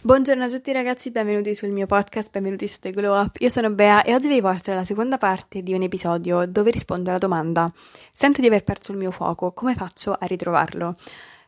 Buongiorno 0.00 0.44
a 0.44 0.48
tutti 0.48 0.70
ragazzi, 0.70 1.10
benvenuti 1.10 1.56
sul 1.56 1.70
mio 1.70 1.86
podcast, 1.86 2.30
benvenuti 2.30 2.68
su 2.68 2.78
The 2.78 2.92
Glow 2.92 3.20
Up. 3.20 3.40
Io 3.40 3.48
sono 3.48 3.68
Bea 3.70 4.04
e 4.04 4.14
oggi 4.14 4.28
vi 4.28 4.40
porto 4.40 4.70
alla 4.70 4.84
seconda 4.84 5.18
parte 5.18 5.60
di 5.60 5.74
un 5.74 5.82
episodio 5.82 6.46
dove 6.46 6.70
rispondo 6.70 7.10
alla 7.10 7.18
domanda 7.18 7.70
Sento 8.12 8.40
di 8.40 8.46
aver 8.46 8.62
perso 8.62 8.92
il 8.92 8.98
mio 8.98 9.10
fuoco, 9.10 9.50
come 9.50 9.74
faccio 9.74 10.12
a 10.12 10.24
ritrovarlo? 10.26 10.94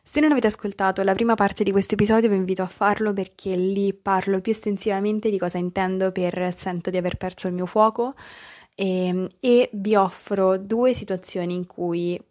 Se 0.03 0.19
non 0.19 0.31
avete 0.31 0.47
ascoltato 0.47 1.01
la 1.01 1.13
prima 1.13 1.33
parte 1.35 1.63
di 1.63 1.71
questo 1.71 1.93
episodio 1.93 2.27
vi 2.27 2.35
invito 2.35 2.61
a 2.61 2.67
farlo 2.67 3.13
perché 3.13 3.55
lì 3.55 3.93
parlo 3.93 4.41
più 4.41 4.51
estensivamente 4.51 5.29
di 5.29 5.37
cosa 5.37 5.57
intendo 5.57 6.11
per 6.11 6.53
sento 6.53 6.89
di 6.89 6.97
aver 6.97 7.15
perso 7.15 7.47
il 7.47 7.53
mio 7.53 7.65
fuoco 7.65 8.15
e, 8.75 9.07
ehm, 9.07 9.27
e 9.39 9.69
vi 9.71 9.95
offro 9.95 10.57
due 10.57 10.93
situazioni 10.93 11.53
in 11.53 11.65
cui 11.65 12.21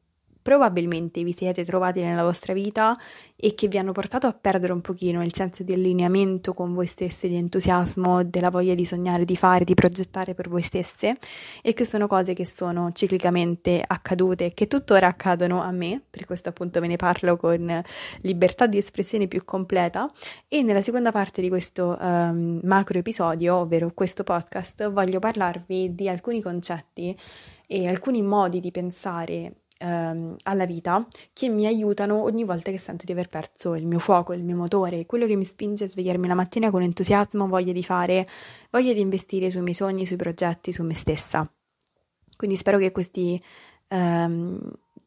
probabilmente 0.43 1.23
vi 1.23 1.33
siete 1.33 1.65
trovati 1.65 2.03
nella 2.03 2.23
vostra 2.23 2.53
vita 2.53 2.99
e 3.37 3.55
che 3.55 3.69
vi 3.69 3.79
hanno 3.79 3.93
portato 3.93 4.27
a 4.27 4.33
perdere 4.33 4.73
un 4.73 4.81
pochino 4.81 5.23
il 5.23 5.35
senso 5.35 5.63
di 5.63 5.73
allineamento 5.73 6.53
con 6.53 6.75
voi 6.75 6.87
stesse, 6.87 7.29
di 7.29 7.37
entusiasmo, 7.37 8.23
della 8.25 8.51
voglia 8.51 8.75
di 8.75 8.85
sognare, 8.85 9.25
di 9.25 9.37
fare, 9.37 9.65
di 9.65 9.75
progettare 9.75 10.35
per 10.35 10.49
voi 10.49 10.63
stesse 10.63 11.17
e 11.63 11.73
che 11.73 11.85
sono 11.85 12.07
cose 12.07 12.33
che 12.33 12.47
sono 12.47 12.93
ciclicamente 12.93 13.83
accadute 13.87 14.47
e 14.47 14.55
che 14.55 14.67
tuttora 14.67 15.07
accadono 15.07 15.63
a 15.63 15.71
me, 15.71 16.03
per 16.09 16.27
questo 16.27 16.51
appunto 16.51 16.81
ve 16.81 16.87
ne 16.87 16.97
parlo 16.97 17.37
con 17.37 17.83
libertà 18.21 18.67
di 18.67 18.79
espressione 18.79 19.27
più 19.27 19.45
completa. 19.45 20.11
E 20.49 20.63
nella 20.63 20.83
seconda 20.83 21.13
parte 21.13 21.41
di 21.41 21.49
questo 21.49 21.97
um, 21.99 22.61
macro 22.63 22.99
episodio, 22.99 23.57
ovvero 23.57 23.91
questo 23.95 24.25
podcast, 24.25 24.91
voglio 24.91 25.19
parlarvi 25.19 25.95
di 25.95 26.09
alcuni 26.09 26.43
concetti 26.43 27.17
e 27.67 27.87
alcuni 27.87 28.21
modi 28.21 28.61
di 28.61 28.71
pensare 28.71 29.55
ehm, 29.81 30.37
alla 30.45 30.67
vita 30.67 31.07
che 31.33 31.49
mi 31.49 31.67
aiutano 31.67 32.23
ogni 32.23 32.45
volta 32.45 32.71
che 32.71 32.79
sento 32.79 33.05
di 33.05 33.13
aver 33.13 33.29
perso 33.29 33.75
il 33.75 33.87
mio 33.87 33.99
fuoco, 33.99 34.33
il 34.33 34.45
mio 34.45 34.57
motore, 34.57 35.07
quello 35.07 35.27
che 35.27 35.37
mi 35.37 35.45
spinge 35.45 35.85
a 35.85 35.89
svegliarmi 35.89 36.29
la 36.29 36.35
mattina 36.35 36.71
con 36.71 36.83
entusiasmo, 36.83 37.49
voglia 37.49 37.73
di 37.73 37.83
fare, 37.83 38.29
voglia 38.71 38.93
di 38.93 39.01
investire 39.01 39.51
sui 39.51 39.63
miei 39.63 39.75
sogni, 39.75 40.07
sui 40.07 40.17
progetti, 40.17 40.73
su 40.73 40.83
me 40.85 40.95
stessa. 40.95 41.51
Quindi 42.37 42.57
spero 42.57 42.79
che 42.79 42.93
questi 42.93 43.43
um, 43.89 44.59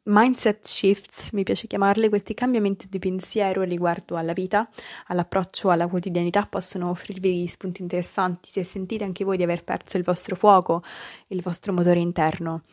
mindset 0.03 0.65
shifts, 0.65 1.31
mi 1.31 1.43
piace 1.43 1.67
chiamarli, 1.67 2.09
questi 2.09 2.33
cambiamenti 2.33 2.87
di 2.89 2.99
pensiero 2.99 3.61
riguardo 3.61 4.15
alla 4.15 4.33
vita, 4.33 4.67
all'approccio 5.07 5.69
alla 5.69 5.87
quotidianità 5.87 6.45
possono 6.49 6.89
offrirvi 6.89 7.47
spunti 7.47 7.81
interessanti 7.81 8.49
se 8.49 8.63
sentite 8.63 9.03
anche 9.03 9.23
voi 9.23 9.37
di 9.37 9.43
aver 9.43 9.63
perso 9.63 9.97
il 9.97 10.03
vostro 10.03 10.35
fuoco, 10.35 10.83
il 11.27 11.41
vostro 11.41 11.71
motore 11.71 11.99
interno. 11.99 12.63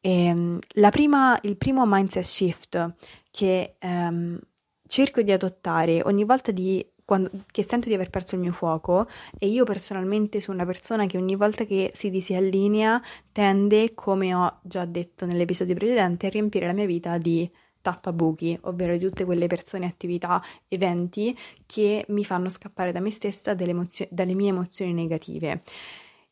E, 0.00 0.24
ehm, 0.24 0.58
prima, 0.90 1.38
il 1.42 1.56
primo 1.56 1.84
mindset 1.86 2.24
shift 2.24 2.94
che 3.30 3.76
um, 3.82 4.38
cerco 4.86 5.22
di 5.22 5.32
adottare 5.32 6.02
ogni 6.04 6.24
volta 6.24 6.50
di, 6.50 6.84
quando, 7.04 7.30
che 7.50 7.62
sento 7.62 7.88
di 7.88 7.94
aver 7.94 8.10
perso 8.10 8.34
il 8.34 8.40
mio 8.40 8.52
fuoco 8.52 9.06
e 9.38 9.46
io 9.46 9.64
personalmente 9.64 10.40
sono 10.40 10.58
una 10.58 10.66
persona 10.66 11.06
che 11.06 11.16
ogni 11.16 11.36
volta 11.36 11.64
che 11.64 11.90
si 11.94 12.10
disallinea 12.10 13.00
tende, 13.32 13.94
come 13.94 14.34
ho 14.34 14.58
già 14.62 14.84
detto 14.84 15.26
nell'episodio 15.26 15.74
precedente, 15.74 16.26
a 16.26 16.30
riempire 16.30 16.66
la 16.66 16.72
mia 16.72 16.86
vita 16.86 17.18
di 17.18 17.50
tappabuchi, 17.80 18.58
ovvero 18.62 18.92
di 18.92 18.98
tutte 18.98 19.24
quelle 19.24 19.46
persone, 19.46 19.86
attività, 19.86 20.42
eventi 20.68 21.36
che 21.64 22.04
mi 22.08 22.24
fanno 22.24 22.48
scappare 22.48 22.92
da 22.92 23.00
me 23.00 23.10
stessa 23.10 23.54
dalle 23.54 24.34
mie 24.34 24.48
emozioni 24.48 24.92
negative. 24.92 25.62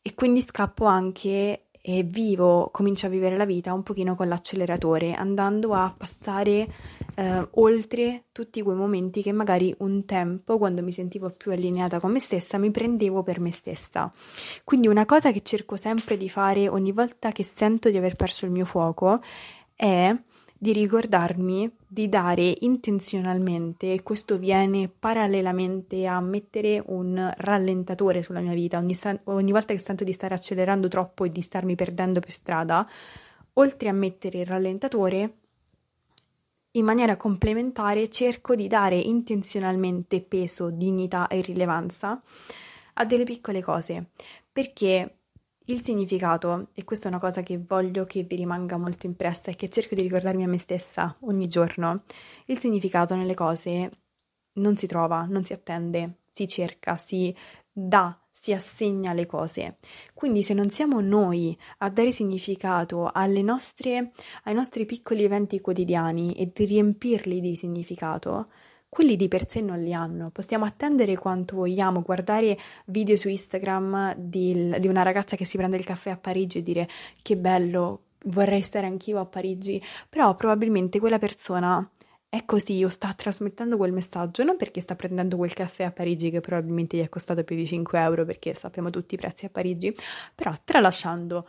E 0.01 0.13
quindi 0.13 0.41
scappo 0.41 0.85
anche 0.85 1.66
e 1.89 2.03
vivo, 2.03 2.67
comincio 2.69 3.05
a 3.05 3.09
vivere 3.09 3.37
la 3.37 3.45
vita 3.45 3.71
un 3.71 3.81
pochino 3.81 4.13
con 4.13 4.27
l'acceleratore, 4.27 5.13
andando 5.13 5.73
a 5.73 5.93
passare 5.95 6.67
eh, 7.15 7.47
oltre 7.51 8.25
tutti 8.33 8.61
quei 8.61 8.75
momenti 8.75 9.21
che 9.21 9.31
magari 9.31 9.73
un 9.77 10.03
tempo, 10.03 10.57
quando 10.57 10.83
mi 10.83 10.91
sentivo 10.91 11.29
più 11.29 11.53
allineata 11.53 12.01
con 12.01 12.11
me 12.11 12.19
stessa, 12.19 12.57
mi 12.57 12.71
prendevo 12.71 13.23
per 13.23 13.39
me 13.39 13.53
stessa. 13.53 14.11
Quindi 14.65 14.89
una 14.89 15.05
cosa 15.05 15.31
che 15.31 15.41
cerco 15.43 15.77
sempre 15.77 16.17
di 16.17 16.27
fare 16.27 16.67
ogni 16.67 16.91
volta 16.91 17.31
che 17.31 17.45
sento 17.45 17.89
di 17.89 17.95
aver 17.95 18.15
perso 18.15 18.43
il 18.43 18.51
mio 18.51 18.65
fuoco 18.65 19.21
è 19.73 20.13
di 20.59 20.73
ricordarmi 20.73 21.71
di 21.87 22.09
dare 22.09 22.53
intenzionalmente, 22.61 23.93
e 23.93 24.03
questo 24.03 24.37
viene 24.37 24.89
parallelamente 24.89 26.07
a 26.07 26.19
mettere 26.19 26.81
un 26.87 27.31
rallentatore 27.37 28.23
sulla 28.23 28.39
mia 28.39 28.53
vita, 28.53 28.77
ogni, 28.79 28.97
ogni, 29.25 29.51
volta 29.51 29.73
che 29.73 29.79
sento 29.79 30.03
di 30.03 30.13
stare 30.13 30.33
accelerando 30.33 30.87
troppo 30.87 31.25
e 31.25 31.31
di 31.31 31.41
starmi 31.41 31.75
perdendo 31.75 32.19
per 32.19 32.31
strada, 32.31 32.89
oltre 33.53 33.89
a 33.89 33.93
mettere 33.93 34.39
il 34.39 34.45
rallentatore, 34.45 35.33
in 36.71 36.85
maniera 36.85 37.17
complementare 37.17 38.09
cerco 38.09 38.55
di 38.55 38.67
dare 38.67 38.97
intenzionalmente 38.97 40.21
peso, 40.21 40.69
dignità 40.69 41.27
e 41.27 41.41
rilevanza 41.41 42.21
a 42.93 43.05
delle 43.05 43.23
piccole 43.23 43.61
cose, 43.61 44.09
perché 44.51 45.16
il 45.69 45.83
significato, 45.83 46.69
e 46.73 46.83
questa 46.83 47.07
è 47.07 47.11
una 47.11 47.19
cosa 47.19 47.41
che 47.41 47.57
voglio 47.57 48.05
che 48.05 48.23
vi 48.23 48.35
rimanga 48.35 48.77
molto 48.77 49.05
impressa 49.05 49.51
e 49.51 49.55
che 49.55 49.69
cerco 49.69 49.95
di 49.95 50.01
ricordarmi 50.01 50.43
a 50.43 50.47
me 50.47 50.59
stessa 50.59 51.15
ogni 51.21 51.47
giorno, 51.47 52.03
il 52.45 52.59
significato 52.59 53.15
nelle 53.15 53.33
cose 53.33 53.89
non 54.53 54.77
si 54.77 54.87
trova, 54.87 55.25
non 55.25 55.43
si 55.43 55.53
attende, 55.53 56.19
si 56.29 56.47
cerca, 56.47 56.95
si 56.95 57.35
dà, 57.71 58.17
si 58.29 58.53
assegna 58.53 59.13
le 59.13 59.25
cose. 59.25 59.77
Quindi 60.13 60.41
se 60.41 60.53
non 60.53 60.69
siamo 60.69 61.01
noi 61.01 61.57
a 61.79 61.89
dare 61.89 62.11
significato 62.11 63.11
nostre, 63.41 64.11
ai 64.43 64.53
nostri 64.53 64.85
piccoli 64.85 65.23
eventi 65.23 65.59
quotidiani 65.59 66.33
e 66.33 66.51
di 66.53 66.65
riempirli 66.65 67.41
di 67.41 67.55
significato, 67.55 68.49
quelli 68.89 69.15
di 69.15 69.27
per 69.27 69.49
sé 69.49 69.61
non 69.61 69.81
li 69.81 69.93
hanno. 69.93 70.29
Possiamo 70.31 70.65
attendere 70.65 71.15
quanto 71.15 71.57
vogliamo, 71.57 72.01
guardare 72.01 72.57
video 72.85 73.15
su 73.15 73.29
Instagram 73.29 74.15
di, 74.15 74.75
di 74.79 74.87
una 74.87 75.03
ragazza 75.03 75.35
che 75.35 75.45
si 75.45 75.57
prende 75.57 75.77
il 75.77 75.85
caffè 75.85 76.11
a 76.11 76.17
Parigi 76.17 76.59
e 76.59 76.63
dire 76.63 76.87
che 77.21 77.37
bello, 77.37 78.01
vorrei 78.25 78.61
stare 78.61 78.87
anch'io 78.87 79.19
a 79.19 79.25
Parigi, 79.25 79.81
però 80.09 80.35
probabilmente 80.35 80.99
quella 80.99 81.19
persona 81.19 81.87
è 82.29 82.43
così 82.45 82.83
o 82.83 82.89
sta 82.89 83.13
trasmettendo 83.13 83.77
quel 83.77 83.93
messaggio 83.93 84.43
non 84.43 84.57
perché 84.57 84.81
sta 84.81 84.95
prendendo 84.95 85.37
quel 85.37 85.53
caffè 85.53 85.85
a 85.85 85.91
Parigi 85.91 86.29
che 86.29 86.41
probabilmente 86.41 86.97
gli 86.97 87.01
è 87.01 87.07
costato 87.07 87.43
più 87.43 87.55
di 87.55 87.65
5 87.65 87.99
euro 87.99 88.25
perché 88.25 88.53
sappiamo 88.53 88.89
tutti 88.89 89.15
i 89.15 89.17
prezzi 89.17 89.45
a 89.45 89.49
Parigi, 89.49 89.95
però 90.35 90.53
tralasciando 90.63 91.47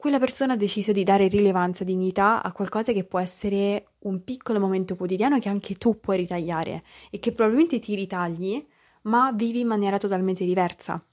quella 0.00 0.18
persona 0.18 0.54
ha 0.54 0.56
deciso 0.56 0.92
di 0.92 1.04
dare 1.04 1.28
rilevanza, 1.28 1.84
dignità 1.84 2.42
a 2.42 2.52
qualcosa 2.52 2.92
che 2.92 3.04
può 3.04 3.18
essere 3.18 3.88
un 4.00 4.24
piccolo 4.24 4.58
momento 4.58 4.96
quotidiano 4.96 5.38
che 5.38 5.50
anche 5.50 5.74
tu 5.74 6.00
puoi 6.00 6.16
ritagliare 6.16 6.82
e 7.10 7.18
che 7.18 7.32
probabilmente 7.32 7.78
ti 7.78 7.94
ritagli, 7.94 8.66
ma 9.02 9.30
vivi 9.32 9.60
in 9.60 9.66
maniera 9.66 9.98
totalmente 9.98 10.46
diversa. 10.46 11.04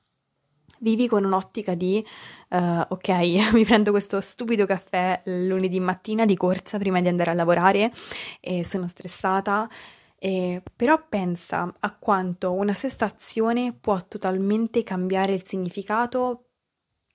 Vivi 0.80 1.10
con 1.10 1.26
un'ottica 1.26 1.76
di 1.76 2.02
uh, 2.50 2.58
ok, 2.88 3.10
mi 3.54 3.66
prendo 3.66 3.92
questo 3.92 4.22
stupido 4.22 4.66
caffè 4.66 5.22
lunedì 5.26 5.82
mattina 5.82 6.24
di 6.24 6.38
corsa 6.38 6.78
prima 6.78 7.02
di 7.02 7.10
andare 7.10 7.32
a 7.32 7.34
lavorare 7.34 7.92
e 8.40 8.64
sono 8.64 8.88
stressata. 8.88 9.70
Eh, 10.18 10.64
però 10.76 11.04
pensa 11.08 11.72
a 11.78 11.96
quanto 11.96 12.54
una 12.54 12.74
stessa 12.74 13.04
azione 13.04 13.74
può 13.74 14.02
totalmente 14.08 14.82
cambiare 14.84 15.34
il 15.34 15.46
significato 15.46 16.47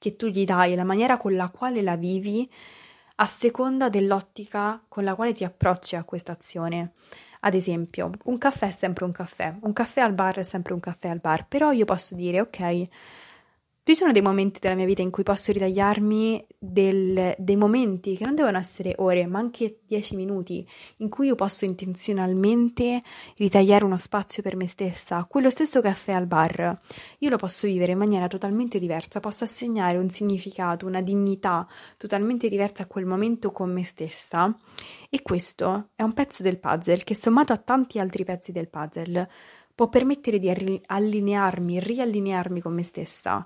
che 0.02 0.16
tu 0.16 0.26
gli 0.26 0.44
dai, 0.44 0.74
la 0.74 0.82
maniera 0.82 1.16
con 1.16 1.36
la 1.36 1.48
quale 1.48 1.80
la 1.80 1.94
vivi, 1.94 2.50
a 3.16 3.26
seconda 3.26 3.88
dell'ottica 3.88 4.82
con 4.88 5.04
la 5.04 5.14
quale 5.14 5.32
ti 5.32 5.44
approcci 5.44 5.94
a 5.94 6.02
questa 6.02 6.32
azione. 6.32 6.90
Ad 7.42 7.54
esempio, 7.54 8.10
un 8.24 8.36
caffè 8.36 8.66
è 8.66 8.72
sempre 8.72 9.04
un 9.04 9.12
caffè, 9.12 9.54
un 9.60 9.72
caffè 9.72 10.00
al 10.00 10.12
bar 10.12 10.38
è 10.38 10.42
sempre 10.42 10.72
un 10.74 10.80
caffè 10.80 11.08
al 11.08 11.20
bar, 11.20 11.46
però 11.46 11.70
io 11.70 11.84
posso 11.84 12.16
dire, 12.16 12.40
ok, 12.40 12.88
ci 13.84 13.96
sono 13.96 14.12
dei 14.12 14.22
momenti 14.22 14.60
della 14.60 14.76
mia 14.76 14.86
vita 14.86 15.02
in 15.02 15.10
cui 15.10 15.24
posso 15.24 15.50
ritagliarmi 15.50 16.46
del, 16.56 17.34
dei 17.36 17.56
momenti 17.56 18.16
che 18.16 18.24
non 18.24 18.36
devono 18.36 18.56
essere 18.56 18.94
ore, 18.98 19.26
ma 19.26 19.40
anche 19.40 19.80
dieci 19.84 20.14
minuti, 20.14 20.64
in 20.98 21.08
cui 21.08 21.26
io 21.26 21.34
posso 21.34 21.64
intenzionalmente 21.64 23.02
ritagliare 23.38 23.84
uno 23.84 23.96
spazio 23.96 24.40
per 24.40 24.54
me 24.54 24.68
stessa. 24.68 25.26
Quello 25.28 25.50
stesso 25.50 25.80
caffè 25.80 26.12
al 26.12 26.28
bar, 26.28 26.80
io 27.18 27.28
lo 27.28 27.36
posso 27.36 27.66
vivere 27.66 27.90
in 27.90 27.98
maniera 27.98 28.28
totalmente 28.28 28.78
diversa, 28.78 29.18
posso 29.18 29.42
assegnare 29.42 29.98
un 29.98 30.08
significato, 30.10 30.86
una 30.86 31.02
dignità 31.02 31.66
totalmente 31.96 32.48
diversa 32.48 32.84
a 32.84 32.86
quel 32.86 33.04
momento 33.04 33.50
con 33.50 33.72
me 33.72 33.82
stessa. 33.82 34.56
E 35.10 35.22
questo 35.22 35.88
è 35.96 36.04
un 36.04 36.12
pezzo 36.12 36.44
del 36.44 36.60
puzzle 36.60 37.02
che 37.02 37.16
sommato 37.16 37.52
a 37.52 37.56
tanti 37.56 37.98
altri 37.98 38.22
pezzi 38.22 38.52
del 38.52 38.68
puzzle 38.68 39.28
può 39.74 39.88
permettere 39.88 40.38
di 40.38 40.80
allinearmi, 40.86 41.80
riallinearmi 41.80 42.60
con 42.60 42.74
me 42.74 42.84
stessa 42.84 43.44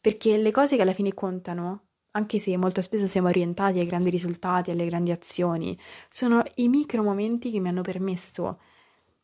perché 0.00 0.36
le 0.36 0.50
cose 0.50 0.76
che 0.76 0.82
alla 0.82 0.92
fine 0.92 1.14
contano 1.14 1.84
anche 2.12 2.38
se 2.40 2.56
molto 2.56 2.82
spesso 2.82 3.06
siamo 3.06 3.28
orientati 3.28 3.78
ai 3.78 3.86
grandi 3.86 4.10
risultati, 4.10 4.70
alle 4.70 4.86
grandi 4.86 5.12
azioni, 5.12 5.78
sono 6.08 6.42
i 6.56 6.68
micro 6.68 7.02
momenti 7.02 7.50
che 7.50 7.60
mi 7.60 7.68
hanno 7.68 7.82
permesso 7.82 8.58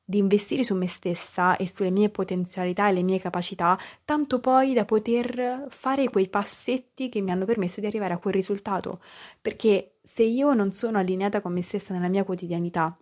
di 0.08 0.18
investire 0.18 0.62
su 0.62 0.76
me 0.76 0.86
stessa 0.86 1.56
e 1.56 1.68
sulle 1.72 1.90
mie 1.90 2.10
potenzialità 2.10 2.88
e 2.88 2.92
le 2.92 3.02
mie 3.02 3.18
capacità, 3.18 3.76
tanto 4.04 4.38
poi 4.38 4.72
da 4.72 4.84
poter 4.84 5.66
fare 5.68 6.08
quei 6.10 6.28
passetti 6.28 7.08
che 7.08 7.20
mi 7.20 7.32
hanno 7.32 7.44
permesso 7.44 7.80
di 7.80 7.86
arrivare 7.86 8.14
a 8.14 8.18
quel 8.18 8.34
risultato. 8.34 9.00
Perché 9.42 9.96
se 10.00 10.22
io 10.22 10.54
non 10.54 10.70
sono 10.70 10.98
allineata 10.98 11.40
con 11.40 11.52
me 11.52 11.62
stessa 11.62 11.92
nella 11.92 12.08
mia 12.08 12.22
quotidianità 12.22 12.96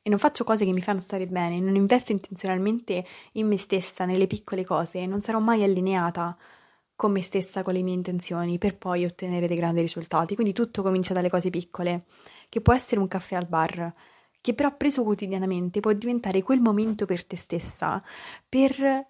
e 0.00 0.08
non 0.08 0.18
faccio 0.18 0.44
cose 0.44 0.64
che 0.64 0.72
mi 0.72 0.80
fanno 0.80 1.00
stare 1.00 1.26
bene, 1.26 1.60
non 1.60 1.74
investo 1.74 2.12
intenzionalmente 2.12 3.04
in 3.32 3.46
me 3.46 3.58
stessa, 3.58 4.06
nelle 4.06 4.26
piccole 4.26 4.64
cose, 4.64 5.04
non 5.04 5.20
sarò 5.20 5.40
mai 5.40 5.62
allineata 5.62 6.34
con 6.98 7.12
me 7.12 7.22
stessa, 7.22 7.62
con 7.62 7.74
le 7.74 7.82
mie 7.82 7.94
intenzioni, 7.94 8.58
per 8.58 8.76
poi 8.76 9.04
ottenere 9.04 9.46
dei 9.46 9.56
grandi 9.56 9.80
risultati. 9.80 10.34
Quindi 10.34 10.52
tutto 10.52 10.82
comincia 10.82 11.14
dalle 11.14 11.30
cose 11.30 11.48
piccole, 11.48 12.06
che 12.48 12.60
può 12.60 12.74
essere 12.74 13.00
un 13.00 13.06
caffè 13.06 13.36
al 13.36 13.46
bar 13.46 13.94
che 14.40 14.54
però 14.54 14.74
preso 14.76 15.02
quotidianamente 15.02 15.80
può 15.80 15.92
diventare 15.92 16.42
quel 16.42 16.60
momento 16.60 17.06
per 17.06 17.24
te 17.24 17.36
stessa, 17.36 18.02
per 18.48 19.06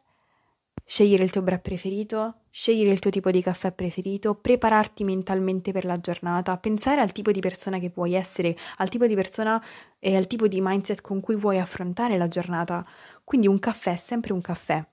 scegliere 0.85 1.23
il 1.23 1.31
tuo 1.31 1.43
brand 1.43 1.61
preferito, 1.61 2.43
scegliere 2.51 2.91
il 2.91 2.99
tuo 2.99 3.11
tipo 3.11 3.31
di 3.31 3.43
caffè 3.43 3.73
preferito, 3.73 4.35
prepararti 4.35 5.05
mentalmente 5.05 5.71
per 5.71 5.85
la 5.85 5.97
giornata, 5.97 6.57
pensare 6.57 7.01
al 7.01 7.13
tipo 7.13 7.31
di 7.31 7.41
persona 7.41 7.79
che 7.79 7.93
vuoi 7.95 8.15
essere, 8.15 8.57
al 8.77 8.89
tipo 8.89 9.07
di 9.07 9.15
persona 9.15 9.63
e 9.99 10.17
al 10.17 10.27
tipo 10.27 10.49
di 10.49 10.61
mindset 10.61 11.01
con 11.01 11.21
cui 11.21 11.37
vuoi 11.37 11.59
affrontare 11.59 12.17
la 12.17 12.29
giornata. 12.29 12.87
Quindi 13.23 13.47
un 13.47 13.59
caffè 13.59 13.93
è 13.93 13.97
sempre 13.97 14.33
un 14.33 14.41
caffè. 14.41 14.85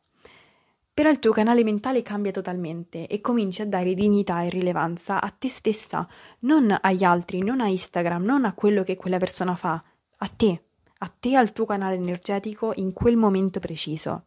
Però 0.96 1.10
il 1.10 1.20
tuo 1.20 1.34
canale 1.34 1.66
mentale 1.66 2.02
cambia 2.02 2.32
totalmente 2.32 3.08
e 3.08 3.20
cominci 3.20 3.62
a 3.62 3.66
dare 3.66 3.94
dignità 3.94 4.44
e 4.44 4.50
rilevanza 4.50 5.20
a 5.22 5.30
te 5.30 5.50
stessa, 5.50 6.08
non 6.40 6.74
agli 6.80 7.04
altri, 7.04 7.44
non 7.44 7.60
a 7.60 7.68
Instagram, 7.68 8.24
non 8.24 8.46
a 8.46 8.54
quello 8.54 8.82
che 8.84 8.96
quella 8.96 9.18
persona 9.18 9.56
fa, 9.56 9.84
a 10.20 10.28
te, 10.34 10.64
a 11.00 11.12
te 11.20 11.36
al 11.36 11.52
tuo 11.52 11.66
canale 11.66 11.96
energetico 11.96 12.72
in 12.78 12.94
quel 12.94 13.18
momento 13.18 13.60
preciso. 13.60 14.24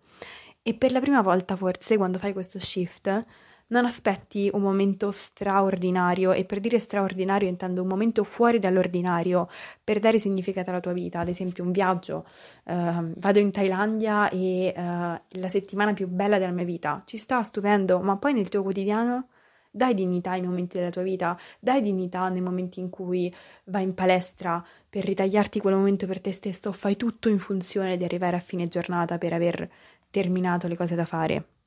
E 0.61 0.75
per 0.75 0.93
la 0.93 1.01
prima 1.01 1.23
volta 1.23 1.57
forse 1.57 1.97
quando 1.97 2.19
fai 2.19 2.35
questo 2.35 2.59
shift 2.59 3.25
non 3.69 3.85
aspetti 3.85 4.51
un 4.53 4.63
momento 4.63 5.11
straordinario 5.11 6.33
e 6.33 6.45
per 6.45 6.61
dire 6.61 6.79
straordinario 6.79 7.49
intendo 7.49 7.83
un 7.83 7.89
momento 7.89 8.25
fuori 8.25 8.59
dall'ordinario 8.59 9.49
per 9.83 9.99
dare 9.99 10.19
significato 10.19 10.71
alla 10.71 10.81
tua 10.81 10.93
vita, 10.93 11.21
ad 11.21 11.29
esempio 11.29 11.65
un 11.65 11.73
viaggio, 11.73 12.27
uh, 12.65 13.13
vado 13.17 13.39
in 13.39 13.51
Thailandia 13.51 14.29
e 14.31 14.73
uh, 14.75 14.81
la 14.81 15.49
settimana 15.49 15.93
più 15.93 16.09
bella 16.09 16.39
della 16.39 16.53
mia 16.53 16.65
vita, 16.65 17.03
ci 17.07 17.17
sta 17.17 17.43
stupendo, 17.43 18.01
ma 18.01 18.17
poi 18.17 18.35
nel 18.35 18.49
tuo 18.49 18.63
quotidiano 18.63 19.29
dai 19.71 19.95
dignità 19.95 20.33
ai 20.33 20.43
momenti 20.43 20.79
della 20.79 20.91
tua 20.91 21.03
vita, 21.03 21.39
dai 21.61 21.83
dignità 21.83 22.29
nei 22.29 22.41
momenti 22.41 22.81
in 22.81 22.89
cui 22.91 23.33
vai 23.65 23.83
in 23.83 23.95
palestra 23.95 24.65
per 24.89 25.05
ritagliarti 25.05 25.61
quel 25.61 25.75
momento 25.75 26.07
per 26.07 26.21
te 26.21 26.33
stesso, 26.33 26.73
fai 26.73 26.97
tutto 26.97 27.29
in 27.29 27.39
funzione 27.39 27.97
di 27.97 28.05
arrivare 28.05 28.37
a 28.37 28.41
fine 28.41 28.67
giornata 28.67 29.19
per 29.19 29.35
aver 29.35 29.71
terminato 30.11 30.69
le 30.69 30.77
cose 30.77 30.95
da 30.95 31.05
fare. 31.05 31.58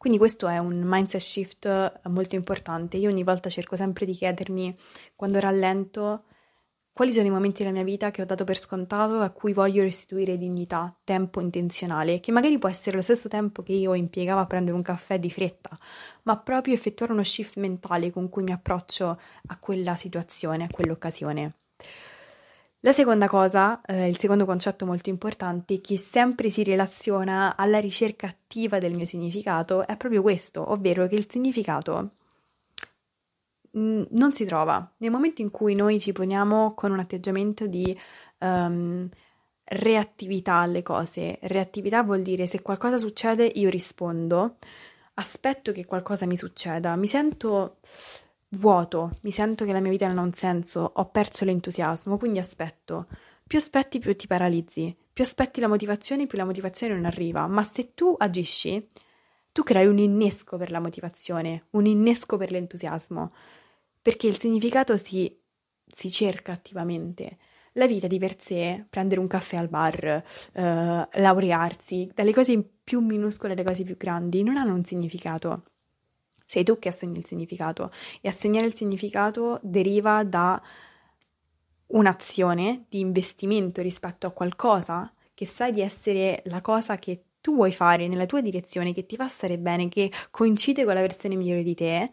Quindi 0.00 0.18
questo 0.18 0.48
è 0.48 0.56
un 0.56 0.80
mindset 0.82 1.20
shift 1.20 2.00
molto 2.08 2.34
importante. 2.34 2.96
Io 2.96 3.10
ogni 3.10 3.22
volta 3.22 3.50
cerco 3.50 3.76
sempre 3.76 4.06
di 4.06 4.14
chiedermi, 4.14 4.74
quando 5.14 5.38
rallento, 5.38 6.24
quali 6.90 7.12
sono 7.12 7.26
i 7.26 7.30
momenti 7.30 7.62
della 7.62 7.74
mia 7.74 7.84
vita 7.84 8.10
che 8.10 8.22
ho 8.22 8.24
dato 8.24 8.44
per 8.44 8.58
scontato 8.58 9.20
a 9.20 9.28
cui 9.28 9.52
voglio 9.52 9.82
restituire 9.82 10.38
dignità, 10.38 10.98
tempo 11.04 11.42
intenzionale, 11.42 12.18
che 12.18 12.32
magari 12.32 12.56
può 12.56 12.70
essere 12.70 12.96
lo 12.96 13.02
stesso 13.02 13.28
tempo 13.28 13.62
che 13.62 13.72
io 13.74 13.92
impiegavo 13.92 14.40
a 14.40 14.46
prendere 14.46 14.74
un 14.74 14.82
caffè 14.82 15.18
di 15.18 15.30
fretta, 15.30 15.78
ma 16.22 16.38
proprio 16.38 16.72
effettuare 16.72 17.12
uno 17.12 17.22
shift 17.22 17.58
mentale 17.58 18.10
con 18.10 18.30
cui 18.30 18.42
mi 18.42 18.52
approccio 18.52 19.20
a 19.48 19.58
quella 19.58 19.96
situazione, 19.96 20.64
a 20.64 20.68
quell'occasione. 20.70 21.56
La 22.80 22.92
seconda 22.92 23.28
cosa, 23.28 23.80
eh, 23.82 24.08
il 24.08 24.18
secondo 24.18 24.44
concetto 24.44 24.86
molto 24.86 25.10
importante 25.10 25.80
che 25.80 25.98
sempre 25.98 26.50
si 26.50 26.64
relaziona 26.64 27.56
alla 27.56 27.78
ricerca 27.78 28.26
attiva 28.26 28.78
del 28.78 28.94
mio 28.94 29.04
significato 29.04 29.86
è 29.86 29.96
proprio 29.96 30.22
questo, 30.22 30.70
ovvero 30.70 31.06
che 31.06 31.16
il 31.16 31.26
significato 31.28 32.12
Mm, 33.78 34.02
non 34.10 34.32
si 34.32 34.44
trova. 34.44 34.92
Nel 34.98 35.10
momento 35.10 35.42
in 35.42 35.50
cui 35.50 35.74
noi 35.74 36.00
ci 36.00 36.12
poniamo 36.12 36.74
con 36.74 36.90
un 36.90 36.98
atteggiamento 36.98 37.66
di 37.66 37.96
um, 38.38 39.08
reattività 39.64 40.54
alle 40.54 40.82
cose, 40.82 41.38
reattività 41.42 42.02
vuol 42.02 42.22
dire 42.22 42.46
se 42.46 42.62
qualcosa 42.62 42.98
succede 42.98 43.44
io 43.46 43.70
rispondo, 43.70 44.56
aspetto 45.14 45.70
che 45.72 45.84
qualcosa 45.86 46.26
mi 46.26 46.36
succeda, 46.36 46.96
mi 46.96 47.06
sento 47.06 47.76
vuoto, 48.50 49.10
mi 49.22 49.30
sento 49.30 49.64
che 49.64 49.72
la 49.72 49.80
mia 49.80 49.90
vita 49.90 50.06
non 50.06 50.18
ha 50.18 50.22
un 50.22 50.32
senso, 50.32 50.90
ho 50.94 51.10
perso 51.10 51.44
l'entusiasmo, 51.44 52.18
quindi 52.18 52.38
aspetto. 52.38 53.06
Più 53.46 53.58
aspetti, 53.58 53.98
più 53.98 54.14
ti 54.16 54.26
paralizzi, 54.26 54.96
più 55.12 55.24
aspetti 55.24 55.60
la 55.60 55.68
motivazione, 55.68 56.26
più 56.26 56.38
la 56.38 56.44
motivazione 56.44 56.94
non 56.94 57.04
arriva, 57.04 57.46
ma 57.46 57.62
se 57.62 57.94
tu 57.94 58.14
agisci, 58.18 58.86
tu 59.52 59.62
crei 59.62 59.86
un 59.86 59.98
innesco 59.98 60.56
per 60.56 60.70
la 60.70 60.80
motivazione, 60.80 61.66
un 61.70 61.86
innesco 61.86 62.36
per 62.36 62.50
l'entusiasmo 62.50 63.32
perché 64.02 64.26
il 64.26 64.38
significato 64.38 64.96
si, 64.96 65.38
si 65.86 66.10
cerca 66.10 66.52
attivamente. 66.52 67.38
La 67.74 67.86
vita 67.86 68.06
di 68.06 68.18
per 68.18 68.40
sé, 68.40 68.84
prendere 68.88 69.20
un 69.20 69.28
caffè 69.28 69.56
al 69.56 69.68
bar, 69.68 70.04
eh, 70.52 71.08
laurearsi, 71.12 72.10
dalle 72.14 72.32
cose 72.32 72.62
più 72.82 73.00
minuscole 73.00 73.52
alle 73.52 73.64
cose 73.64 73.84
più 73.84 73.96
grandi, 73.96 74.42
non 74.42 74.56
hanno 74.56 74.74
un 74.74 74.84
significato. 74.84 75.69
Sei 76.50 76.64
tu 76.64 76.80
che 76.80 76.88
assegni 76.88 77.16
il 77.16 77.24
significato. 77.24 77.92
E 78.20 78.28
assegnare 78.28 78.66
il 78.66 78.74
significato 78.74 79.60
deriva 79.62 80.24
da 80.24 80.60
un'azione 81.86 82.86
di 82.88 82.98
investimento 82.98 83.80
rispetto 83.82 84.26
a 84.26 84.32
qualcosa 84.32 85.14
che 85.32 85.46
sai 85.46 85.72
di 85.72 85.80
essere 85.80 86.42
la 86.46 86.60
cosa 86.60 86.96
che 86.96 87.22
tu 87.40 87.54
vuoi 87.54 87.70
fare 87.70 88.08
nella 88.08 88.26
tua 88.26 88.40
direzione, 88.40 88.92
che 88.92 89.06
ti 89.06 89.14
fa 89.14 89.28
stare 89.28 89.58
bene, 89.58 89.88
che 89.88 90.10
coincide 90.32 90.84
con 90.84 90.94
la 90.94 91.02
versione 91.02 91.36
migliore 91.36 91.62
di 91.62 91.74
te 91.76 92.10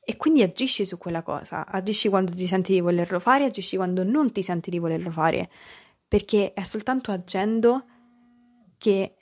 e 0.00 0.16
quindi 0.16 0.40
agisci 0.40 0.86
su 0.86 0.96
quella 0.96 1.20
cosa, 1.20 1.66
agisci 1.66 2.08
quando 2.08 2.32
ti 2.32 2.46
senti 2.46 2.72
di 2.72 2.80
volerlo 2.80 3.20
fare, 3.20 3.44
agisci 3.44 3.76
quando 3.76 4.02
non 4.04 4.32
ti 4.32 4.42
senti 4.42 4.70
di 4.70 4.78
volerlo 4.78 5.10
fare, 5.10 5.50
perché 6.08 6.54
è 6.54 6.64
soltanto 6.64 7.10
agendo 7.12 7.84
che 8.78 9.16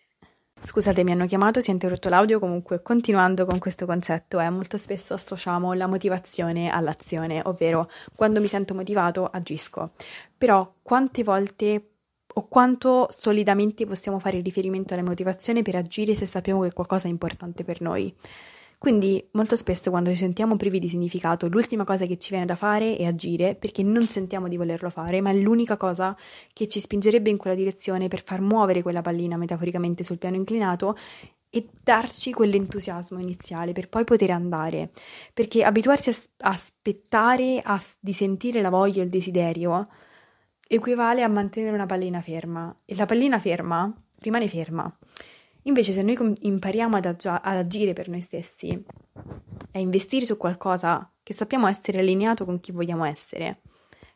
Scusate, 0.60 1.02
mi 1.05 1.12
hanno 1.12 1.26
chiamato, 1.26 1.60
si 1.60 1.70
è 1.70 1.72
interrotto 1.72 2.08
l'audio, 2.08 2.38
comunque 2.38 2.82
continuando 2.82 3.46
con 3.46 3.58
questo 3.58 3.87
concetto, 3.87 4.40
eh, 4.40 4.50
molto 4.50 4.76
spesso 4.76 5.14
associamo 5.14 5.72
la 5.72 5.87
motivazione 5.87 6.69
all'azione, 6.69 7.40
ovvero 7.44 7.88
quando 8.14 8.40
mi 8.40 8.49
sento 8.49 8.75
motivato 8.75 9.27
agisco. 9.27 9.93
Però 10.36 10.74
quante 10.82 11.22
volte 11.22 11.91
o 12.34 12.46
quanto 12.48 13.08
solidamente 13.10 13.86
possiamo 13.86 14.19
fare 14.19 14.41
riferimento 14.41 14.94
alla 14.94 15.03
motivazione 15.03 15.62
per 15.62 15.77
agire 15.77 16.15
se 16.15 16.27
sappiamo 16.27 16.60
che 16.62 16.72
qualcosa 16.72 17.06
è 17.06 17.10
importante 17.10 17.65
per 17.65 17.81
noi? 17.81 18.15
Quindi 18.79 19.29
molto 19.32 19.56
spesso 19.56 19.91
quando 19.91 20.11
ci 20.11 20.17
sentiamo 20.17 20.55
privi 20.55 20.79
di 20.79 20.89
significato, 20.89 21.49
l'ultima 21.49 21.82
cosa 21.82 22.06
che 22.06 22.17
ci 22.17 22.31
viene 22.31 22.47
da 22.47 22.55
fare 22.55 22.97
è 22.97 23.05
agire 23.05 23.56
perché 23.56 23.82
non 23.82 24.06
sentiamo 24.06 24.47
di 24.47 24.56
volerlo 24.56 24.89
fare, 24.89 25.20
ma 25.20 25.31
è 25.31 25.35
l'unica 25.35 25.77
cosa 25.77 26.17
che 26.53 26.69
ci 26.69 26.79
spingerebbe 26.79 27.29
in 27.29 27.39
quella 27.39 27.56
direzione 27.56 28.06
per 28.06 28.23
far 28.23 28.41
muovere 28.41 28.82
quella 28.82 29.03
pallina 29.03 29.37
metaforicamente 29.37 30.05
sul 30.05 30.19
piano 30.19 30.37
inclinato 30.37 30.97
e 31.51 31.67
darci 31.82 32.32
quell'entusiasmo 32.32 33.19
iniziale 33.19 33.73
per 33.73 33.89
poi 33.89 34.05
poter 34.05 34.31
andare. 34.31 34.93
Perché 35.35 35.65
abituarsi 35.65 36.11
a 36.11 36.51
aspettare 36.51 37.61
a, 37.65 37.82
di 37.99 38.13
sentire 38.13 38.61
la 38.61 38.70
voglia 38.70 39.01
e 39.01 39.05
il 39.06 39.11
desiderio 39.11 39.89
equivale 40.69 41.23
a 41.23 41.29
mantenere 41.29 41.75
una 41.75 41.87
pallina 41.87 42.20
ferma 42.20 42.73
e 42.85 42.94
la 42.94 43.06
pallina 43.06 43.41
ferma 43.41 43.93
rimane 44.20 44.47
ferma. 44.47 44.99
Invece 45.62 45.93
se 45.93 46.03
noi 46.03 46.17
impariamo 46.41 46.96
ad, 46.96 47.05
ag- 47.05 47.41
ad 47.43 47.56
agire 47.56 47.93
per 47.93 48.08
noi 48.08 48.20
stessi 48.20 48.84
e 49.70 49.81
investire 49.81 50.24
su 50.24 50.36
qualcosa 50.36 51.10
che 51.22 51.34
sappiamo 51.34 51.67
essere 51.67 51.98
allineato 51.98 52.44
con 52.44 52.58
chi 52.58 52.72
vogliamo 52.72 53.05
essere, 53.05 53.60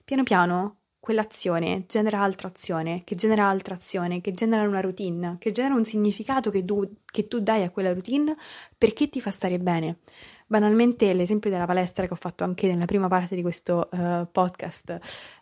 piano 0.05 0.23
piano 0.23 0.77
quell'azione 1.03 1.85
genera 1.89 2.21
altra 2.21 2.47
azione, 2.47 3.03
che 3.03 3.17
genera 3.17 3.49
altra 3.49 3.75
azione, 3.75 4.21
che 4.21 4.31
genera 4.31 4.63
una 4.63 4.81
routine, 4.81 5.37
che 5.41 5.51
genera 5.51 5.75
un 5.75 5.85
significato 5.85 6.49
che 6.49 6.65
tu, 6.65 6.89
che 7.05 7.27
tu 7.27 7.41
dai 7.41 7.65
a 7.65 7.71
quella 7.71 7.93
routine 7.93 8.37
perché 8.79 9.09
ti 9.09 9.21
fa 9.21 9.33
stare 9.33 9.59
bene. 9.59 9.99
Banalmente 10.47 11.13
l'esempio 11.13 11.51
della 11.51 11.67
palestra 11.67 12.07
che 12.07 12.13
ho 12.13 12.17
fatto 12.17 12.45
anche 12.45 12.69
nella 12.69 12.85
prima 12.85 13.09
parte 13.09 13.35
di 13.35 13.43
questo 13.43 13.89
uh, 13.91 14.29
podcast. 14.31 14.99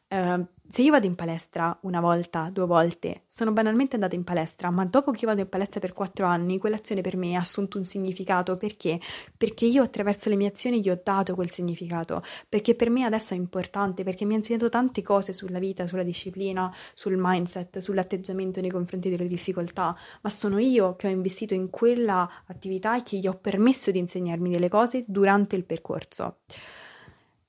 Uh, 0.08 0.46
se 0.70 0.82
io 0.82 0.92
vado 0.92 1.06
in 1.06 1.16
palestra 1.16 1.76
una 1.82 1.98
volta, 1.98 2.48
due 2.52 2.64
volte, 2.64 3.24
sono 3.26 3.50
banalmente 3.50 3.96
andata 3.96 4.14
in 4.14 4.22
palestra, 4.22 4.70
ma 4.70 4.84
dopo 4.84 5.10
che 5.10 5.22
io 5.22 5.26
vado 5.26 5.40
in 5.40 5.48
palestra 5.48 5.80
per 5.80 5.92
quattro 5.92 6.26
anni, 6.26 6.58
quell'azione 6.58 7.00
per 7.00 7.16
me 7.16 7.34
ha 7.34 7.40
assunto 7.40 7.76
un 7.76 7.84
significato 7.84 8.56
perché? 8.56 9.00
Perché 9.36 9.66
io 9.66 9.82
attraverso 9.82 10.28
le 10.28 10.36
mie 10.36 10.46
azioni 10.46 10.80
gli 10.80 10.88
ho 10.88 11.00
dato 11.02 11.34
quel 11.34 11.50
significato, 11.50 12.22
perché 12.48 12.76
per 12.76 12.88
me 12.88 13.02
adesso 13.02 13.34
è 13.34 13.36
importante, 13.36 14.04
perché 14.04 14.24
mi 14.24 14.34
ha 14.34 14.36
insegnato 14.36 14.68
tante 14.68 15.02
cose 15.02 15.32
sulla 15.32 15.58
vita, 15.58 15.88
sulla 15.88 16.04
disciplina, 16.04 16.72
sul 16.94 17.16
mindset, 17.18 17.78
sull'atteggiamento 17.78 18.60
nei 18.60 18.70
confronti 18.70 19.10
delle 19.10 19.26
difficoltà, 19.26 19.96
ma 20.20 20.30
sono 20.30 20.60
io 20.60 20.94
che 20.94 21.08
ho 21.08 21.10
investito 21.10 21.52
in 21.52 21.68
quella 21.68 22.30
attività 22.46 22.96
e 22.96 23.02
che 23.02 23.16
gli 23.16 23.26
ho 23.26 23.34
permesso 23.34 23.90
di 23.90 23.98
insegnarmi 23.98 24.50
delle 24.50 24.68
cose 24.68 25.02
durante 25.08 25.56
il 25.56 25.64
percorso. 25.64 26.36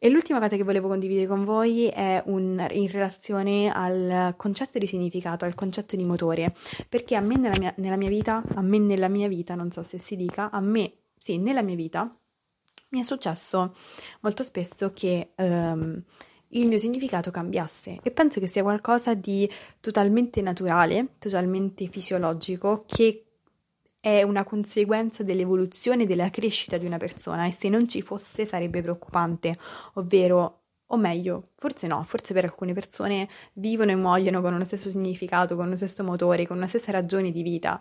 E 0.03 0.09
l'ultima 0.09 0.39
cosa 0.39 0.55
che 0.55 0.63
volevo 0.63 0.87
condividere 0.87 1.27
con 1.27 1.45
voi 1.45 1.85
è 1.85 2.23
un, 2.25 2.65
in 2.71 2.89
relazione 2.89 3.71
al 3.71 4.33
concetto 4.35 4.79
di 4.79 4.87
significato, 4.87 5.45
al 5.45 5.53
concetto 5.53 5.95
di 5.95 6.03
motore, 6.05 6.55
perché 6.89 7.15
a 7.15 7.19
me 7.19 7.37
nella 7.37 7.59
mia, 7.59 7.71
nella 7.77 7.97
mia 7.97 8.09
vita, 8.09 8.41
a 8.55 8.63
me 8.63 8.79
nella 8.79 9.09
mia 9.09 9.27
vita, 9.27 9.53
non 9.53 9.69
so 9.69 9.83
se 9.83 9.99
si 9.99 10.15
dica, 10.15 10.49
a 10.49 10.59
me, 10.59 10.91
sì, 11.15 11.37
nella 11.37 11.61
mia 11.61 11.75
vita, 11.75 12.09
mi 12.89 12.99
è 12.99 13.03
successo 13.03 13.75
molto 14.21 14.41
spesso 14.41 14.89
che 14.89 15.33
um, 15.35 16.03
il 16.47 16.67
mio 16.67 16.79
significato 16.79 17.29
cambiasse. 17.29 17.99
E 18.01 18.09
penso 18.09 18.39
che 18.39 18.47
sia 18.47 18.63
qualcosa 18.63 19.13
di 19.13 19.47
totalmente 19.79 20.41
naturale, 20.41 21.09
totalmente 21.19 21.85
fisiologico, 21.85 22.85
che 22.87 23.30
è 24.01 24.23
una 24.23 24.43
conseguenza 24.43 25.23
dell'evoluzione 25.23 26.03
e 26.03 26.05
della 26.07 26.31
crescita 26.31 26.77
di 26.77 26.87
una 26.87 26.97
persona 26.97 27.45
e 27.45 27.51
se 27.51 27.69
non 27.69 27.87
ci 27.87 28.01
fosse 28.01 28.45
sarebbe 28.45 28.81
preoccupante, 28.81 29.55
ovvero 29.93 30.61
o 30.87 30.97
meglio, 30.97 31.49
forse 31.55 31.87
no, 31.87 32.03
forse 32.03 32.33
per 32.33 32.43
alcune 32.43 32.73
persone 32.73 33.29
vivono 33.53 33.91
e 33.91 33.95
muoiono 33.95 34.41
con 34.41 34.53
uno 34.53 34.65
stesso 34.65 34.89
significato, 34.89 35.55
con 35.55 35.67
uno 35.67 35.77
stesso 35.77 36.03
motore, 36.03 36.45
con 36.45 36.57
una 36.57 36.67
stessa 36.67 36.91
ragione 36.91 37.31
di 37.31 37.43
vita. 37.43 37.79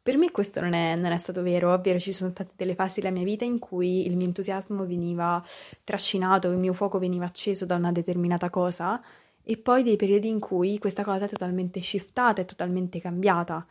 Per 0.00 0.16
me 0.18 0.30
questo 0.30 0.60
non 0.60 0.74
è, 0.74 0.94
non 0.96 1.12
è, 1.12 1.18
stato 1.18 1.42
vero, 1.42 1.72
ovvero 1.72 1.98
ci 1.98 2.12
sono 2.12 2.30
state 2.30 2.52
delle 2.56 2.74
fasi 2.74 3.00
della 3.00 3.12
mia 3.12 3.24
vita 3.24 3.44
in 3.44 3.58
cui 3.58 4.06
il 4.06 4.16
mio 4.16 4.26
entusiasmo 4.26 4.86
veniva 4.86 5.42
trascinato, 5.82 6.50
il 6.50 6.58
mio 6.58 6.74
fuoco 6.74 6.98
veniva 6.98 7.24
acceso 7.24 7.64
da 7.64 7.74
una 7.76 7.90
determinata 7.90 8.50
cosa 8.50 9.02
e 9.42 9.56
poi 9.56 9.82
dei 9.82 9.96
periodi 9.96 10.28
in 10.28 10.40
cui 10.40 10.78
questa 10.78 11.02
cosa 11.02 11.24
è 11.24 11.28
totalmente 11.28 11.80
shiftata, 11.80 12.42
è 12.42 12.44
totalmente 12.44 13.00
cambiata. 13.00 13.66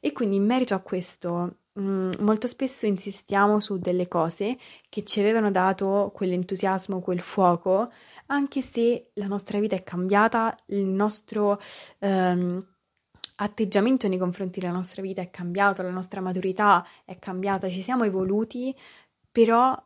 E 0.00 0.12
quindi 0.12 0.36
in 0.36 0.44
merito 0.44 0.74
a 0.74 0.80
questo, 0.80 1.58
mm, 1.78 2.10
molto 2.20 2.46
spesso 2.46 2.86
insistiamo 2.86 3.60
su 3.60 3.78
delle 3.78 4.08
cose 4.08 4.56
che 4.88 5.04
ci 5.04 5.20
avevano 5.20 5.50
dato 5.50 6.12
quell'entusiasmo, 6.14 7.00
quel 7.00 7.20
fuoco, 7.20 7.90
anche 8.26 8.62
se 8.62 9.10
la 9.14 9.26
nostra 9.26 9.58
vita 9.58 9.76
è 9.76 9.82
cambiata, 9.82 10.56
il 10.66 10.86
nostro 10.86 11.60
ehm, 11.98 12.64
atteggiamento 13.40 14.08
nei 14.08 14.18
confronti 14.18 14.60
della 14.60 14.72
nostra 14.72 15.02
vita 15.02 15.20
è 15.22 15.30
cambiato, 15.30 15.82
la 15.82 15.90
nostra 15.90 16.20
maturità 16.20 16.84
è 17.04 17.18
cambiata, 17.18 17.68
ci 17.68 17.82
siamo 17.82 18.04
evoluti, 18.04 18.74
però 19.30 19.76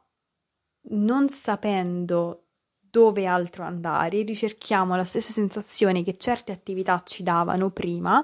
non 0.91 1.29
sapendo 1.29 2.47
dove 2.79 3.27
altro 3.27 3.65
andare, 3.65 4.23
ricerchiamo 4.23 4.97
la 4.97 5.05
stessa 5.05 5.33
sensazione 5.33 6.03
che 6.03 6.17
certe 6.17 6.53
attività 6.53 7.03
ci 7.05 7.23
davano 7.23 7.71
prima, 7.71 8.23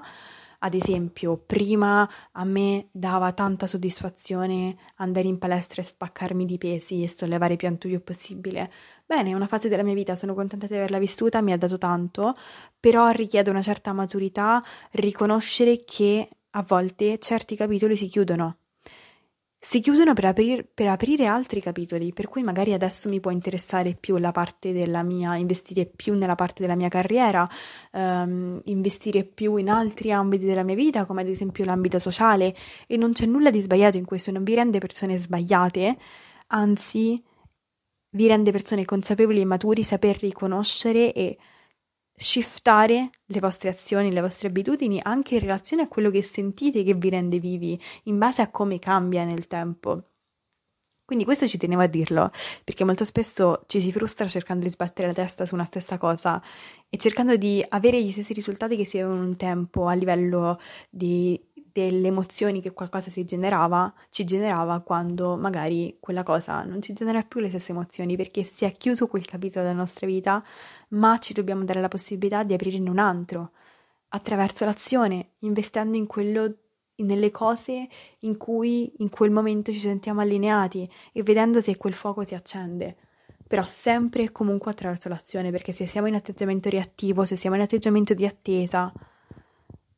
ad 0.59 0.73
esempio, 0.73 1.37
prima 1.37 2.09
a 2.33 2.43
me 2.43 2.89
dava 2.91 3.31
tanta 3.33 3.67
soddisfazione 3.67 4.75
andare 4.95 5.27
in 5.27 5.37
palestra 5.37 5.81
e 5.81 5.85
spaccarmi 5.85 6.45
di 6.45 6.57
pesi 6.57 7.03
e 7.03 7.09
sollevare 7.09 7.55
più 7.55 7.67
più 7.87 8.03
possibile. 8.03 8.71
Bene, 9.05 9.31
è 9.31 9.33
una 9.33 9.47
fase 9.47 9.69
della 9.69 9.83
mia 9.83 9.93
vita, 9.93 10.15
sono 10.15 10.33
contenta 10.33 10.67
di 10.67 10.75
averla 10.75 10.99
vissuta, 10.99 11.41
mi 11.41 11.53
ha 11.53 11.57
dato 11.57 11.77
tanto, 11.77 12.35
però 12.79 13.09
richiede 13.09 13.49
una 13.49 13.61
certa 13.61 13.93
maturità 13.93 14.63
riconoscere 14.91 15.79
che 15.83 16.29
a 16.51 16.63
volte 16.67 17.19
certi 17.19 17.55
capitoli 17.55 17.95
si 17.95 18.07
chiudono 18.07 18.57
si 19.61 19.81
chiudono 19.81 20.13
per, 20.13 20.25
aprir, 20.25 20.65
per, 20.73 20.87
aprire 20.87 21.25
altri 21.25 21.61
capitoli, 21.61 22.13
per 22.13 22.29
cui 22.29 22.43
magari 22.43 22.71
adesso 22.71 23.09
mi 23.09 23.19
può 23.19 23.29
interessare 23.29 23.93
più 23.93 24.17
la 24.17 24.31
parte 24.31 24.71
della 24.71 25.03
mia, 25.03 25.35
investire 25.35 25.85
più 25.85 26.13
nella 26.15 26.35
parte 26.35 26.61
della 26.61 26.75
mia 26.75 26.87
carriera, 26.87 27.47
ehm, 27.91 28.61
investire 28.65 29.25
più 29.25 29.57
in 29.57 29.69
altri 29.69 30.13
ambiti 30.13 30.45
della 30.45 30.63
mia 30.63 30.75
vita, 30.75 31.05
come 31.05 31.21
ad 31.21 31.27
esempio 31.27 31.65
l'ambito 31.65 31.99
sociale, 31.99 32.55
e 32.87 32.95
non 32.95 33.11
c'è 33.11 33.25
nulla 33.25 33.51
di 33.51 33.59
sbagliato 33.59 33.97
in 33.97 34.05
questo, 34.05 34.31
non 34.31 34.43
vi 34.43 34.55
rende 34.55 34.79
persone 34.79 35.17
sbagliate, 35.17 35.97
anzi 36.47 37.21
vi 38.11 38.27
rende 38.27 38.51
persone 38.51 38.85
consapevoli 38.85 39.41
e 39.41 39.45
maturi 39.45 39.83
saper 39.83 40.19
riconoscere 40.19 41.11
e 41.13 41.37
shiftare 42.21 43.09
le 43.25 43.39
vostre 43.39 43.69
azioni, 43.69 44.11
le 44.11 44.19
vostre 44.19 44.49
abitudini 44.49 44.99
anche 45.01 45.35
in 45.35 45.39
relazione 45.39 45.83
a 45.83 45.87
quello 45.87 46.09
che 46.09 46.21
sentite 46.21 46.83
che 46.83 46.93
vi 46.93 47.09
rende 47.09 47.39
vivi, 47.39 47.79
in 48.03 48.17
base 48.17 48.41
a 48.41 48.49
come 48.49 48.77
cambia 48.77 49.23
nel 49.23 49.47
tempo. 49.47 50.03
Quindi 51.05 51.25
questo 51.25 51.47
ci 51.47 51.57
tenevo 51.57 51.81
a 51.81 51.87
dirlo, 51.87 52.29
perché 52.63 52.83
molto 52.83 53.03
spesso 53.03 53.63
ci 53.67 53.81
si 53.81 53.91
frustra 53.91 54.27
cercando 54.27 54.65
di 54.65 54.69
sbattere 54.69 55.07
la 55.07 55.13
testa 55.13 55.45
su 55.45 55.55
una 55.55 55.65
stessa 55.65 55.97
cosa 55.97 56.39
e 56.87 56.97
cercando 56.97 57.35
di 57.35 57.65
avere 57.69 58.03
gli 58.03 58.11
stessi 58.11 58.33
risultati 58.33 58.75
che 58.75 58.85
si 58.85 58.99
avevano 58.99 59.23
un 59.23 59.35
tempo 59.35 59.87
a 59.87 59.93
livello 59.93 60.59
di 60.89 61.41
delle 61.71 62.07
emozioni 62.07 62.61
che 62.61 62.71
qualcosa 62.71 63.09
si 63.09 63.25
generava, 63.25 63.93
ci 64.09 64.23
generava 64.23 64.79
quando 64.81 65.37
magari 65.37 65.97
quella 65.99 66.23
cosa 66.23 66.63
non 66.63 66.81
ci 66.81 66.93
genera 66.93 67.21
più 67.23 67.39
le 67.39 67.49
stesse 67.49 67.71
emozioni 67.71 68.15
perché 68.15 68.43
si 68.43 68.65
è 68.65 68.71
chiuso 68.71 69.07
quel 69.07 69.25
capitolo 69.25 69.65
della 69.65 69.77
nostra 69.77 70.07
vita, 70.07 70.43
ma 70.89 71.17
ci 71.19 71.33
dobbiamo 71.33 71.63
dare 71.63 71.81
la 71.81 71.87
possibilità 71.87 72.43
di 72.43 72.53
aprirne 72.53 72.89
un 72.89 72.99
altro 72.99 73.51
attraverso 74.09 74.65
l'azione, 74.65 75.31
investendo 75.39 75.97
in 75.97 76.07
quello 76.07 76.55
nelle 76.97 77.31
cose 77.31 77.87
in 78.19 78.37
cui 78.37 78.91
in 78.97 79.09
quel 79.09 79.31
momento 79.31 79.71
ci 79.71 79.79
sentiamo 79.79 80.21
allineati 80.21 80.89
e 81.13 81.23
vedendo 81.23 81.61
se 81.61 81.77
quel 81.77 81.93
fuoco 81.93 82.23
si 82.23 82.35
accende. 82.35 82.97
Però 83.47 83.63
sempre 83.63 84.23
e 84.23 84.31
comunque 84.31 84.71
attraverso 84.71 85.09
l'azione, 85.09 85.49
perché 85.49 85.71
se 85.71 85.87
siamo 85.87 86.07
in 86.07 86.15
atteggiamento 86.15 86.69
reattivo, 86.69 87.25
se 87.25 87.35
siamo 87.35 87.55
in 87.55 87.63
atteggiamento 87.63 88.13
di 88.13 88.25
attesa, 88.25 88.93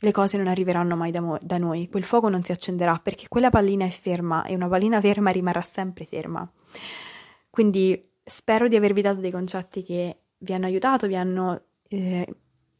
le 0.03 0.12
cose 0.12 0.38
non 0.38 0.48
arriveranno 0.48 0.96
mai 0.96 1.12
da, 1.12 1.22
mo- 1.22 1.39
da, 1.41 1.58
noi, 1.58 1.88
quel 1.88 2.03
fuoco 2.03 2.27
non 2.27 2.43
si 2.43 2.51
accenderà 2.51 3.00
perché 3.01 3.27
quella 3.27 3.51
pallina 3.51 3.86
è 3.86 3.89
ferma 3.89 4.43
e 4.46 4.55
una 4.55 4.67
pallina 4.67 5.00
ferma 5.00 5.29
rimarrà 5.29 5.62
sempre 5.62 6.05
ferma. 6.05 6.50
Quindi 7.50 8.00
spero 8.24 8.67
di 8.67 8.75
avervi 8.75 9.01
dato 9.01 9.20
dei 9.20 9.31
concetti 9.31 9.84
che 9.84 10.17
vi 10.39 10.53
hanno 10.53 10.65
aiutato, 10.65 11.05
vi 11.05 11.15
hanno 11.15 11.65
eh, 11.89 12.27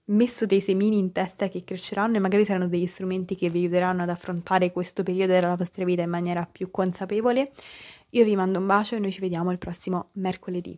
messo 0.06 0.48
dei 0.48 0.62
semini 0.62 0.98
in 0.98 1.12
testa 1.12 1.48
che 1.48 1.64
cresceranno 1.64 2.16
e 2.16 2.20
magari 2.20 2.44
saranno 2.44 2.68
degli 2.68 2.88
strumenti 2.88 3.36
che 3.36 3.50
vi 3.50 3.60
aiuteranno 3.60 4.02
ad 4.02 4.10
affrontare 4.10 4.72
questo 4.72 5.04
periodo 5.04 5.34
della 5.34 5.56
vostra 5.56 5.86
vita 5.86 6.02
in 6.02 6.10
maniera 6.10 6.48
più 6.52 6.72
consapevole. 6.72 7.52
Io 8.12 8.24
vi 8.24 8.36
mando 8.36 8.58
un 8.58 8.66
bacio 8.66 8.96
e 8.96 9.00
noi 9.00 9.12
ci 9.12 9.20
vediamo 9.20 9.52
il 9.52 9.60
prossimo 9.60 10.10
mercoledì. 10.14 10.78